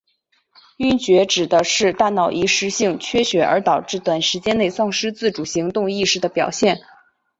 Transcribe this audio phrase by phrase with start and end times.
[0.77, 6.81] 晕厥指的是大脑一时性缺血而导致短时间内丧失自主行动意识的表现。